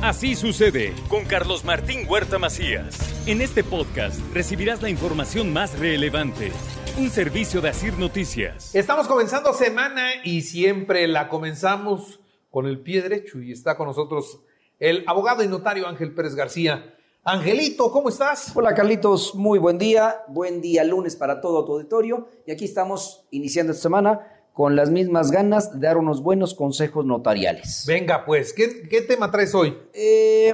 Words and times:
Así 0.00 0.36
sucede 0.36 0.94
con 1.08 1.24
Carlos 1.24 1.64
Martín 1.64 2.06
Huerta 2.08 2.38
Macías. 2.38 2.96
En 3.26 3.40
este 3.40 3.64
podcast 3.64 4.20
recibirás 4.32 4.80
la 4.80 4.88
información 4.88 5.52
más 5.52 5.76
relevante. 5.76 6.52
Un 6.96 7.10
servicio 7.10 7.60
de 7.60 7.70
Asir 7.70 7.98
Noticias. 7.98 8.76
Estamos 8.76 9.08
comenzando 9.08 9.52
semana 9.52 10.08
y 10.22 10.42
siempre 10.42 11.08
la 11.08 11.28
comenzamos 11.28 12.20
con 12.48 12.66
el 12.66 12.78
pie 12.78 13.02
derecho 13.02 13.42
y 13.42 13.50
está 13.50 13.76
con 13.76 13.88
nosotros 13.88 14.40
el 14.78 15.02
abogado 15.08 15.42
y 15.42 15.48
notario 15.48 15.88
Ángel 15.88 16.14
Pérez 16.14 16.36
García. 16.36 16.94
Angelito, 17.24 17.90
¿cómo 17.90 18.08
estás? 18.08 18.52
Hola 18.54 18.74
Carlitos, 18.74 19.34
muy 19.34 19.58
buen 19.58 19.78
día, 19.78 20.22
buen 20.28 20.60
día 20.60 20.84
lunes 20.84 21.16
para 21.16 21.40
todo 21.40 21.64
tu 21.64 21.72
auditorio 21.72 22.28
y 22.46 22.52
aquí 22.52 22.66
estamos 22.66 23.26
iniciando 23.32 23.72
esta 23.72 23.82
semana 23.82 24.20
con 24.58 24.74
las 24.74 24.90
mismas 24.90 25.30
ganas 25.30 25.78
de 25.78 25.86
dar 25.86 25.98
unos 25.98 26.20
buenos 26.20 26.52
consejos 26.52 27.06
notariales. 27.06 27.84
Venga, 27.86 28.24
pues, 28.24 28.52
¿qué, 28.52 28.88
qué 28.88 29.02
tema 29.02 29.30
traes 29.30 29.54
hoy? 29.54 29.78
Eh, 29.92 30.52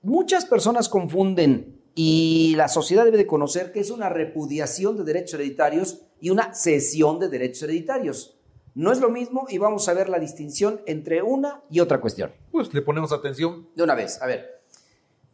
muchas 0.00 0.46
personas 0.46 0.88
confunden 0.88 1.82
y 1.94 2.54
la 2.56 2.68
sociedad 2.68 3.04
debe 3.04 3.18
de 3.18 3.26
conocer 3.26 3.70
que 3.70 3.80
es 3.80 3.90
una 3.90 4.08
repudiación 4.08 4.96
de 4.96 5.04
derechos 5.04 5.34
hereditarios 5.34 6.00
y 6.18 6.30
una 6.30 6.54
cesión 6.54 7.18
de 7.18 7.28
derechos 7.28 7.64
hereditarios. 7.64 8.38
No 8.74 8.90
es 8.90 9.00
lo 9.00 9.10
mismo 9.10 9.44
y 9.50 9.58
vamos 9.58 9.86
a 9.86 9.92
ver 9.92 10.08
la 10.08 10.18
distinción 10.18 10.80
entre 10.86 11.20
una 11.20 11.62
y 11.68 11.80
otra 11.80 12.00
cuestión. 12.00 12.32
Pues 12.52 12.72
le 12.72 12.80
ponemos 12.80 13.12
atención. 13.12 13.68
De 13.76 13.82
una 13.82 13.94
vez, 13.94 14.22
a 14.22 14.26
ver. 14.26 14.62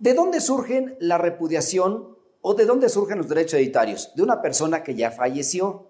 ¿De 0.01 0.15
dónde 0.15 0.41
surgen 0.41 0.97
la 0.99 1.19
repudiación 1.19 2.17
o 2.41 2.55
de 2.55 2.67
dónde 2.67 2.89
surgen 2.89 3.19
los 3.19 3.29
derechos 3.29 3.55
hereditarios? 3.55 4.13
De 4.17 4.25
una 4.25 4.43
persona 4.43 4.83
que 4.83 4.97
ya 4.97 5.13
falleció. 5.13 5.85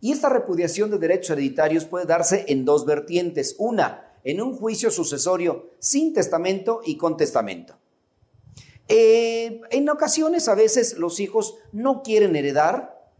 Y 0.00 0.12
esta 0.12 0.28
repudiación 0.28 0.90
de 0.90 0.98
derechos 0.98 1.30
hereditarios 1.30 1.84
puede 1.84 2.06
darse 2.06 2.44
en 2.48 2.64
dos 2.64 2.86
vertientes. 2.86 3.56
Una, 3.58 4.12
en 4.24 4.40
un 4.40 4.54
juicio 4.56 4.90
sucesorio 4.90 5.70
sin 5.78 6.12
testamento 6.12 6.80
y 6.84 6.96
con 6.96 7.16
testamento. 7.16 7.76
Eh, 8.88 9.60
en 9.70 9.88
ocasiones 9.88 10.48
a 10.48 10.54
veces 10.54 10.96
los 10.96 11.20
hijos 11.20 11.56
no 11.72 12.02
quieren 12.02 12.36
heredar 12.36 13.12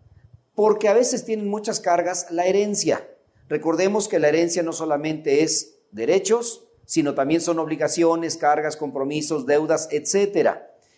porque 0.54 0.88
a 0.88 0.94
veces 0.94 1.24
tienen 1.24 1.48
muchas 1.48 1.80
cargas 1.80 2.26
la 2.30 2.46
herencia. 2.46 3.08
Recordemos 3.48 4.08
que 4.08 4.18
la 4.18 4.28
herencia 4.28 4.62
no 4.62 4.72
solamente 4.72 5.42
es 5.42 5.78
derechos, 5.92 6.64
sino 6.84 7.14
también 7.14 7.40
son 7.40 7.58
obligaciones, 7.58 8.36
cargas, 8.36 8.76
compromisos, 8.76 9.46
deudas, 9.46 9.88
etc. 9.90 10.56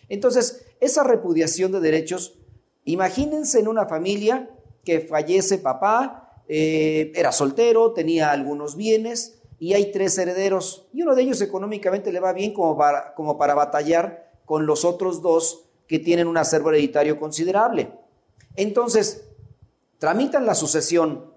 Entonces, 0.09 0.65
esa 0.79 1.03
repudiación 1.03 1.71
de 1.73 1.79
derechos, 1.79 2.39
imagínense 2.85 3.59
en 3.59 3.67
una 3.67 3.85
familia 3.87 4.49
que 4.83 5.01
fallece 5.01 5.57
papá, 5.57 6.41
eh, 6.47 7.11
era 7.15 7.31
soltero, 7.31 7.91
tenía 7.91 8.31
algunos 8.31 8.75
bienes 8.75 9.39
y 9.59 9.73
hay 9.73 9.91
tres 9.91 10.17
herederos 10.17 10.87
y 10.93 11.03
uno 11.03 11.15
de 11.15 11.21
ellos 11.21 11.41
económicamente 11.41 12.11
le 12.11 12.19
va 12.19 12.33
bien 12.33 12.53
como 12.53 12.77
para, 12.77 13.13
como 13.13 13.37
para 13.37 13.53
batallar 13.53 14.31
con 14.45 14.65
los 14.65 14.83
otros 14.83 15.21
dos 15.21 15.65
que 15.87 15.99
tienen 15.99 16.27
un 16.27 16.37
acervo 16.37 16.69
hereditario 16.69 17.19
considerable. 17.19 17.91
Entonces, 18.55 19.25
tramitan 19.97 20.45
la 20.45 20.55
sucesión 20.55 21.31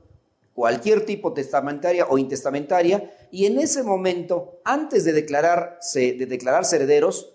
cualquier 0.55 1.05
tipo 1.05 1.33
testamentaria 1.33 2.06
o 2.08 2.17
intestamentaria, 2.17 3.12
y 3.31 3.47
en 3.47 3.58
ese 3.58 3.83
momento, 3.83 4.61
antes 4.64 5.05
de 5.05 5.12
declararse, 5.12 6.12
de 6.12 6.27
declararse 6.27 6.77
herederos, 6.77 7.34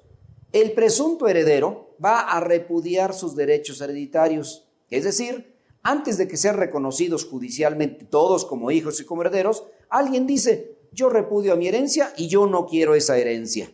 el 0.53 0.71
presunto 0.71 1.27
heredero 1.27 1.95
va 2.03 2.21
a 2.21 2.39
repudiar 2.39 3.13
sus 3.13 3.35
derechos 3.35 3.81
hereditarios. 3.81 4.67
Es 4.89 5.03
decir, 5.03 5.53
antes 5.83 6.17
de 6.17 6.27
que 6.27 6.37
sean 6.37 6.57
reconocidos 6.57 7.25
judicialmente 7.25 8.05
todos 8.05 8.45
como 8.45 8.71
hijos 8.71 8.99
y 8.99 9.05
como 9.05 9.21
herederos, 9.21 9.63
alguien 9.89 10.27
dice, 10.27 10.77
yo 10.91 11.09
repudio 11.09 11.53
a 11.53 11.55
mi 11.55 11.67
herencia 11.67 12.13
y 12.17 12.27
yo 12.27 12.47
no 12.47 12.65
quiero 12.65 12.95
esa 12.95 13.17
herencia. 13.17 13.71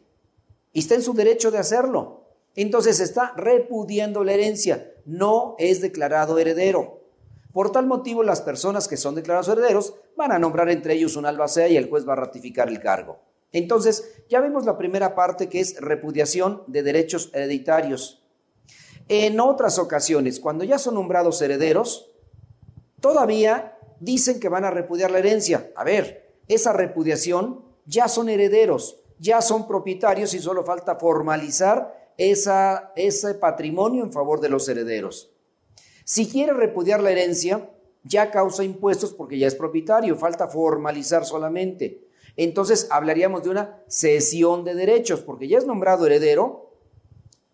Y 0.73 0.80
está 0.80 0.95
en 0.95 1.02
su 1.02 1.14
derecho 1.14 1.52
de 1.52 1.58
hacerlo. 1.58 2.26
Entonces 2.56 3.00
está 3.00 3.33
repudiando 3.36 4.23
la 4.23 4.33
herencia, 4.33 4.94
no 5.06 5.56
es 5.58 5.81
declarado 5.81 6.38
heredero. 6.38 7.02
Por 7.52 7.71
tal 7.71 7.88
motivo, 7.88 8.23
las 8.23 8.42
personas 8.42 8.87
que 8.87 8.98
son 8.98 9.16
declarados 9.16 9.48
herederos 9.48 9.95
van 10.17 10.32
a 10.32 10.39
nombrar 10.39 10.70
entre 10.70 10.93
ellos 10.93 11.16
un 11.16 11.26
albacea 11.26 11.70
y 11.70 11.77
el 11.77 11.89
juez 11.89 12.08
va 12.08 12.14
a 12.14 12.17
ratificar 12.17 12.67
el 12.67 12.82
cargo. 12.82 13.22
Entonces, 13.52 14.23
ya 14.30 14.42
vemos 14.42 14.66
la 14.66 14.77
primera 14.77 15.16
parte 15.16 15.48
que 15.48 15.61
es 15.61 15.80
repudiación 15.80 16.64
de 16.67 16.83
derechos 16.83 17.30
hereditarios. 17.33 18.24
En 19.08 19.39
otras 19.39 19.77
ocasiones, 19.77 20.39
cuando 20.39 20.64
ya 20.64 20.80
son 20.80 20.95
nombrados 20.95 21.42
herederos, 21.42 22.11
todavía 23.02 23.77
dicen 23.99 24.39
que 24.39 24.49
van 24.49 24.66
a 24.66 24.71
repudiar 24.71 25.11
la 25.11 25.20
herencia. 25.20 25.71
A 25.76 25.83
ver, 25.83 26.33
esa 26.48 26.73
repudiación 26.73 27.64
ya 27.86 28.08
son 28.08 28.30
herederos, 28.30 28.99
ya 29.20 29.42
son 29.42 29.67
propietarios 29.67 30.33
y 30.33 30.39
solo 30.39 30.64
falta 30.64 30.95
formalizar 30.95 32.11
esa, 32.17 32.92
ese 32.95 33.36
patrimonio 33.36 34.04
en 34.04 34.11
favor 34.11 34.42
de 34.42 34.49
los 34.49 34.67
herederos. 34.67 35.32
Si 36.04 36.27
quiere 36.27 36.54
repudiar 36.54 37.02
la 37.02 37.11
herencia, 37.11 37.70
ya 38.04 38.32
causa 38.32 38.64
impuestos 38.64 39.14
porque 39.14 39.37
ya 39.37 39.48
es 39.48 39.55
propietario, 39.55 40.16
falta 40.16 40.48
formalizar 40.48 41.26
solamente. 41.26 42.08
Entonces 42.37 42.87
hablaríamos 42.92 43.43
de 43.43 43.49
una 43.49 43.83
cesión 43.87 44.64
de 44.64 44.76
derechos, 44.76 45.22
porque 45.22 45.48
ya 45.48 45.58
es 45.58 45.66
nombrado 45.66 46.05
heredero, 46.05 46.64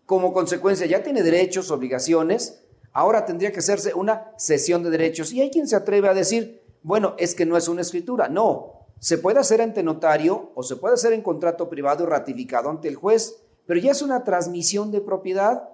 como 0.06 0.32
consecuencia 0.32 0.86
ya 0.86 1.02
tiene 1.02 1.22
derechos, 1.22 1.70
obligaciones, 1.70 2.62
ahora 2.92 3.24
tendría 3.24 3.52
que 3.52 3.60
hacerse 3.60 3.94
una 3.94 4.32
cesión 4.36 4.82
de 4.82 4.90
derechos. 4.90 5.32
Y 5.32 5.40
hay 5.40 5.50
quien 5.50 5.68
se 5.68 5.76
atreve 5.76 6.08
a 6.08 6.14
decir, 6.14 6.62
bueno, 6.82 7.14
es 7.18 7.34
que 7.34 7.46
no 7.46 7.56
es 7.56 7.68
una 7.68 7.82
escritura. 7.82 8.28
No, 8.28 8.86
se 8.98 9.18
puede 9.18 9.40
hacer 9.40 9.62
ante 9.62 9.82
notario 9.82 10.52
o 10.54 10.62
se 10.62 10.76
puede 10.76 10.94
hacer 10.94 11.12
en 11.12 11.22
contrato 11.22 11.68
privado 11.68 12.06
ratificado 12.06 12.70
ante 12.70 12.88
el 12.88 12.96
juez, 12.96 13.42
pero 13.66 13.80
ya 13.80 13.92
es 13.92 14.02
una 14.02 14.24
transmisión 14.24 14.90
de 14.90 15.00
propiedad 15.00 15.68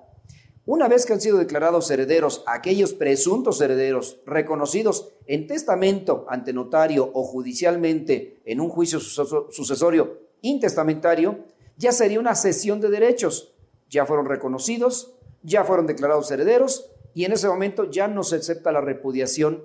una 0.71 0.87
vez 0.87 1.07
que 1.07 1.15
han 1.15 1.21
sido 1.23 1.39
declarados 1.39 1.91
herederos 1.91 2.43
aquellos 2.47 2.93
presuntos 2.93 3.59
herederos 3.63 4.19
reconocidos 4.27 5.15
en 5.27 5.47
testamento 5.47 6.27
ante 6.29 6.53
notario 6.53 7.11
o 7.15 7.25
judicialmente 7.25 8.43
en 8.45 8.61
un 8.61 8.69
juicio 8.69 9.01
sucesorio 9.01 10.19
intestamentario, 10.43 11.39
ya 11.79 11.91
sería 11.91 12.21
una 12.21 12.35
cesión 12.35 12.83
de 12.83 12.91
derechos. 12.91 13.55
Ya 13.89 14.07
fueron 14.07 14.27
reconocidos, 14.27 15.15
ya 15.43 15.65
fueron 15.65 15.87
declarados 15.87 16.31
herederos 16.31 16.91
y 17.15 17.25
en 17.25 17.33
ese 17.33 17.49
momento 17.49 17.91
ya 17.91 18.09
no 18.09 18.23
se 18.23 18.37
acepta 18.37 18.73
la 18.73 18.81
repudiación 18.81 19.65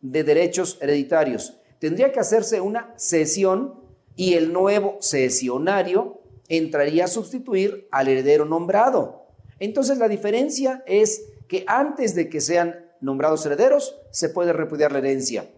de 0.00 0.24
derechos 0.24 0.78
hereditarios. 0.80 1.58
Tendría 1.78 2.12
que 2.12 2.20
hacerse 2.20 2.60
una 2.60 2.94
cesión 2.96 3.80
y 4.16 4.34
el 4.34 4.52
nuevo 4.52 4.98
cesionario 5.00 6.20
entraría 6.48 7.04
a 7.04 7.08
sustituir 7.08 7.88
al 7.90 8.08
heredero 8.08 8.44
nombrado. 8.44 9.26
Entonces 9.58 9.98
la 9.98 10.08
diferencia 10.08 10.82
es 10.86 11.22
que 11.48 11.64
antes 11.66 12.14
de 12.14 12.28
que 12.28 12.40
sean 12.40 12.86
nombrados 13.00 13.44
herederos, 13.46 13.96
se 14.10 14.28
puede 14.28 14.52
repudiar 14.52 14.92
la 14.92 14.98
herencia. 14.98 15.50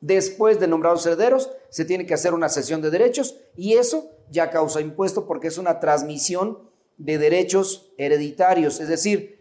Después 0.00 0.60
de 0.60 0.68
nombrados 0.68 1.06
herederos, 1.06 1.50
se 1.70 1.84
tiene 1.84 2.06
que 2.06 2.14
hacer 2.14 2.34
una 2.34 2.48
cesión 2.48 2.82
de 2.82 2.90
derechos 2.90 3.36
y 3.56 3.74
eso 3.74 4.10
ya 4.30 4.50
causa 4.50 4.80
impuesto 4.80 5.26
porque 5.26 5.48
es 5.48 5.58
una 5.58 5.80
transmisión 5.80 6.58
de 6.98 7.18
derechos 7.18 7.92
hereditarios. 7.98 8.80
Es 8.80 8.88
decir, 8.88 9.38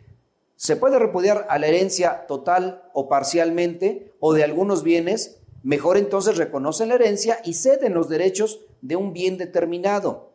se 0.55 0.75
puede 0.75 0.99
repudiar 0.99 1.47
a 1.49 1.59
la 1.59 1.67
herencia 1.67 2.25
total 2.27 2.83
o 2.93 3.09
parcialmente 3.09 4.13
o 4.19 4.33
de 4.33 4.43
algunos 4.43 4.83
bienes. 4.83 5.38
Mejor 5.63 5.97
entonces 5.97 6.38
reconocen 6.38 6.89
la 6.89 6.95
herencia 6.95 7.39
y 7.43 7.53
ceden 7.53 7.93
los 7.93 8.09
derechos 8.09 8.61
de 8.81 8.95
un 8.95 9.13
bien 9.13 9.38
determinado. 9.38 10.31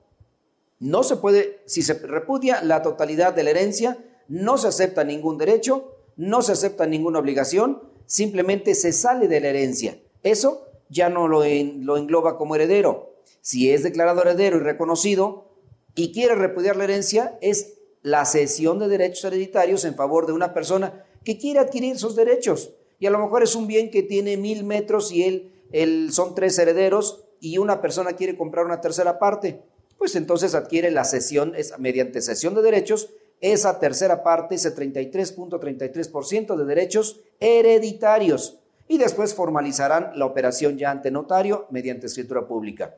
No 0.78 1.03
se 1.03 1.16
puede, 1.16 1.60
si 1.66 1.82
se 1.82 1.94
repudia 1.94 2.62
la 2.62 2.82
totalidad 2.82 3.34
de 3.34 3.44
la 3.44 3.50
herencia, 3.50 3.98
no 4.28 4.58
se 4.58 4.69
acepta 4.69 5.04
ningún 5.04 5.38
derecho, 5.38 5.97
no 6.16 6.42
se 6.42 6.52
acepta 6.52 6.87
ninguna 6.87 7.19
obligación, 7.19 7.82
simplemente 8.06 8.75
se 8.75 8.92
sale 8.92 9.28
de 9.28 9.41
la 9.41 9.48
herencia. 9.48 9.98
Eso 10.22 10.69
ya 10.88 11.08
no 11.08 11.28
lo, 11.28 11.41
lo 11.41 11.97
engloba 11.97 12.37
como 12.37 12.54
heredero. 12.54 13.14
Si 13.41 13.70
es 13.70 13.82
declarado 13.82 14.22
heredero 14.22 14.56
y 14.56 14.60
reconocido 14.60 15.50
y 15.94 16.12
quiere 16.12 16.34
repudiar 16.34 16.76
la 16.76 16.84
herencia, 16.84 17.38
es 17.40 17.75
la 18.02 18.25
cesión 18.25 18.78
de 18.78 18.88
derechos 18.88 19.25
hereditarios 19.25 19.84
en 19.84 19.94
favor 19.94 20.26
de 20.26 20.32
una 20.32 20.54
persona 20.54 21.04
que 21.25 21.38
quiere 21.38 21.60
adquirir 21.60 21.98
sus 21.98 22.16
derechos. 22.16 22.72
Y 22.98 23.06
a 23.06 23.10
lo 23.10 23.19
mejor 23.19 23.42
es 23.42 23.54
un 23.54 23.66
bien 23.66 23.90
que 23.90 24.02
tiene 24.02 24.37
mil 24.37 24.64
metros 24.64 25.12
y 25.12 25.25
él, 25.25 25.52
él 25.72 26.10
son 26.12 26.34
tres 26.34 26.58
herederos 26.58 27.25
y 27.40 27.58
una 27.58 27.81
persona 27.81 28.12
quiere 28.12 28.37
comprar 28.37 28.66
una 28.66 28.81
tercera 28.81 29.19
parte 29.19 29.62
pues 30.00 30.16
entonces 30.16 30.54
adquiere 30.54 30.90
la 30.90 31.04
cesión, 31.04 31.52
es, 31.54 31.78
mediante 31.78 32.22
cesión 32.22 32.54
de 32.54 32.62
derechos, 32.62 33.10
esa 33.42 33.78
tercera 33.81 34.22
parte, 34.22 34.54
ese 34.54 34.75
33.33% 34.75 36.56
de 36.56 36.64
derechos 36.64 37.20
hereditarios. 37.38 38.58
Y 38.88 38.96
después 38.96 39.34
formalizarán 39.34 40.12
la 40.14 40.25
operación 40.25 40.78
ya 40.78 40.90
ante 40.90 41.10
notario 41.10 41.66
mediante 41.69 42.06
escritura 42.06 42.48
pública. 42.48 42.96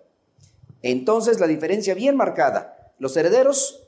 Entonces, 0.80 1.40
la 1.40 1.48
diferencia 1.48 1.92
bien 1.94 2.14
marcada. 2.14 2.81
Los 3.02 3.16
herederos 3.16 3.82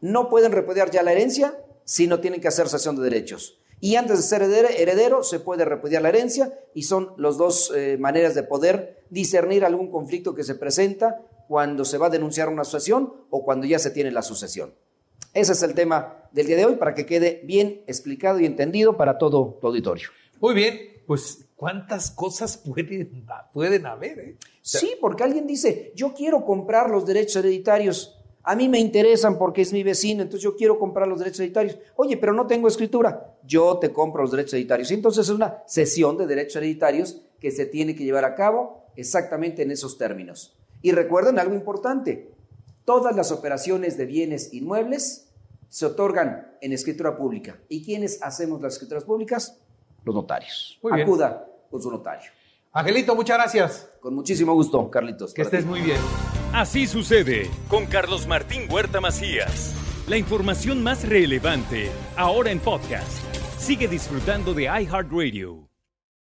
no 0.00 0.28
pueden 0.28 0.50
repudiar 0.50 0.90
ya 0.90 1.04
la 1.04 1.12
herencia 1.12 1.56
si 1.84 2.08
no 2.08 2.18
tienen 2.18 2.40
que 2.40 2.48
hacer 2.48 2.68
cesión 2.68 2.96
de 2.96 3.02
derechos. 3.02 3.60
Y 3.78 3.94
antes 3.94 4.16
de 4.16 4.22
ser 4.24 4.42
heredero, 4.42 5.22
se 5.22 5.38
puede 5.38 5.64
repudiar 5.64 6.02
la 6.02 6.08
herencia 6.08 6.58
y 6.74 6.82
son 6.82 7.12
las 7.16 7.36
dos 7.36 7.72
eh, 7.76 7.96
maneras 7.96 8.34
de 8.34 8.42
poder 8.42 9.04
discernir 9.08 9.64
algún 9.64 9.92
conflicto 9.92 10.34
que 10.34 10.42
se 10.42 10.56
presenta 10.56 11.22
cuando 11.46 11.84
se 11.84 11.96
va 11.96 12.08
a 12.08 12.10
denunciar 12.10 12.48
una 12.48 12.64
sucesión 12.64 13.14
o 13.30 13.44
cuando 13.44 13.68
ya 13.68 13.78
se 13.78 13.92
tiene 13.92 14.10
la 14.10 14.22
sucesión. 14.22 14.74
Ese 15.32 15.52
es 15.52 15.62
el 15.62 15.74
tema 15.74 16.24
del 16.32 16.48
día 16.48 16.56
de 16.56 16.66
hoy 16.66 16.74
para 16.74 16.96
que 16.96 17.06
quede 17.06 17.42
bien 17.44 17.84
explicado 17.86 18.40
y 18.40 18.46
entendido 18.46 18.96
para 18.96 19.16
todo 19.16 19.58
tu 19.60 19.68
auditorio. 19.68 20.08
Muy 20.40 20.56
bien, 20.56 20.76
pues 21.06 21.46
cuántas 21.58 22.12
cosas 22.12 22.56
pueden, 22.56 23.26
pueden 23.52 23.84
haber. 23.84 24.18
Eh? 24.20 24.36
Sí, 24.62 24.92
porque 25.00 25.24
alguien 25.24 25.44
dice, 25.44 25.92
yo 25.96 26.14
quiero 26.14 26.44
comprar 26.44 26.88
los 26.88 27.04
derechos 27.04 27.36
hereditarios. 27.36 28.16
A 28.44 28.54
mí 28.54 28.68
me 28.68 28.78
interesan 28.78 29.36
porque 29.38 29.62
es 29.62 29.72
mi 29.72 29.82
vecino, 29.82 30.22
entonces 30.22 30.44
yo 30.44 30.54
quiero 30.54 30.78
comprar 30.78 31.08
los 31.08 31.18
derechos 31.18 31.40
hereditarios. 31.40 31.76
Oye, 31.96 32.16
pero 32.16 32.32
no 32.32 32.46
tengo 32.46 32.68
escritura. 32.68 33.36
Yo 33.42 33.78
te 33.78 33.92
compro 33.92 34.22
los 34.22 34.30
derechos 34.30 34.54
hereditarios. 34.54 34.92
Y 34.92 34.94
entonces 34.94 35.26
es 35.26 35.34
una 35.34 35.64
cesión 35.66 36.16
de 36.16 36.28
derechos 36.28 36.56
hereditarios 36.56 37.22
que 37.40 37.50
se 37.50 37.66
tiene 37.66 37.96
que 37.96 38.04
llevar 38.04 38.24
a 38.24 38.36
cabo 38.36 38.84
exactamente 38.94 39.62
en 39.62 39.72
esos 39.72 39.98
términos. 39.98 40.56
Y 40.80 40.92
recuerden 40.92 41.40
algo 41.40 41.56
importante, 41.56 42.30
todas 42.84 43.16
las 43.16 43.32
operaciones 43.32 43.98
de 43.98 44.06
bienes 44.06 44.54
inmuebles 44.54 45.28
se 45.70 45.86
otorgan 45.86 46.56
en 46.60 46.72
escritura 46.72 47.16
pública. 47.16 47.58
¿Y 47.68 47.84
quiénes 47.84 48.22
hacemos 48.22 48.62
las 48.62 48.74
escrituras 48.74 49.02
públicas? 49.02 49.58
Los 50.04 50.14
notarios. 50.14 50.78
Acuda 50.88 51.47
con 51.70 51.82
su 51.82 51.90
notario. 51.90 52.30
Angelito, 52.72 53.14
muchas 53.14 53.38
gracias. 53.38 53.90
Con 54.00 54.14
muchísimo 54.14 54.54
gusto, 54.54 54.90
Carlitos. 54.90 55.34
Que 55.34 55.42
estés 55.42 55.64
muy 55.64 55.80
bien. 55.80 55.98
Así 56.52 56.86
sucede 56.86 57.50
con 57.68 57.86
Carlos 57.86 58.26
Martín 58.26 58.62
Huerta 58.70 59.00
Macías. 59.00 59.74
La 60.06 60.16
información 60.16 60.82
más 60.82 61.06
relevante, 61.06 61.90
ahora 62.16 62.50
en 62.50 62.60
podcast. 62.60 63.22
Sigue 63.58 63.88
disfrutando 63.88 64.54
de 64.54 64.64
iHeartRadio. 64.64 65.67